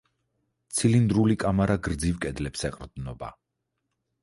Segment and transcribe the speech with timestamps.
[0.77, 3.33] ცილინდრული კამარა გრძივ კედლებს ეყრდნობა.